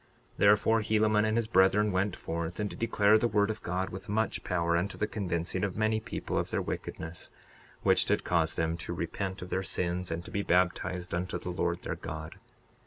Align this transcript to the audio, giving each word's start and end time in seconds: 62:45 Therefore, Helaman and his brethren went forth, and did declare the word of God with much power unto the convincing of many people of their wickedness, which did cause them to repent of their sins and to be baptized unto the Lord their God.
62:45 0.33 0.37
Therefore, 0.37 0.79
Helaman 0.81 1.25
and 1.25 1.37
his 1.37 1.45
brethren 1.47 1.91
went 1.91 2.15
forth, 2.15 2.59
and 2.59 2.67
did 2.71 2.79
declare 2.79 3.19
the 3.19 3.27
word 3.27 3.51
of 3.51 3.61
God 3.61 3.91
with 3.91 4.09
much 4.09 4.43
power 4.43 4.75
unto 4.75 4.97
the 4.97 5.05
convincing 5.05 5.63
of 5.63 5.77
many 5.77 5.99
people 5.99 6.39
of 6.39 6.49
their 6.49 6.59
wickedness, 6.59 7.29
which 7.83 8.05
did 8.05 8.23
cause 8.23 8.55
them 8.55 8.77
to 8.77 8.93
repent 8.95 9.43
of 9.43 9.51
their 9.51 9.61
sins 9.61 10.09
and 10.09 10.25
to 10.25 10.31
be 10.31 10.41
baptized 10.41 11.13
unto 11.13 11.37
the 11.37 11.51
Lord 11.51 11.83
their 11.83 11.93
God. 11.97 12.39